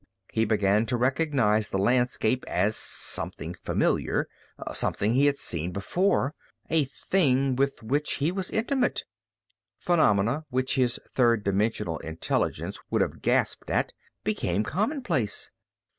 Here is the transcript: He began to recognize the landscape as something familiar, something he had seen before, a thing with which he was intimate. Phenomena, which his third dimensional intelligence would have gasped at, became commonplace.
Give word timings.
He 0.33 0.45
began 0.45 0.87
to 0.87 0.97
recognize 0.97 1.69
the 1.69 1.77
landscape 1.77 2.43
as 2.47 2.75
something 2.75 3.53
familiar, 3.53 4.27
something 4.73 5.13
he 5.13 5.27
had 5.27 5.37
seen 5.37 5.71
before, 5.71 6.33
a 6.71 6.85
thing 6.85 7.55
with 7.55 7.83
which 7.83 8.13
he 8.13 8.31
was 8.31 8.49
intimate. 8.49 9.03
Phenomena, 9.77 10.45
which 10.49 10.73
his 10.73 10.99
third 11.13 11.43
dimensional 11.43 11.99
intelligence 11.99 12.79
would 12.89 13.03
have 13.03 13.21
gasped 13.21 13.69
at, 13.69 13.93
became 14.23 14.63
commonplace. 14.63 15.51